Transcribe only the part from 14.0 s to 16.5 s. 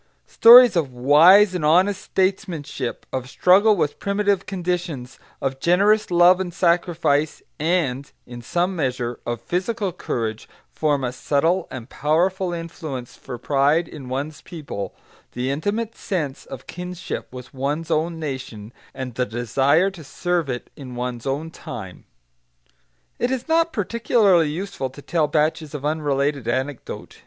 one's people, the intimate sense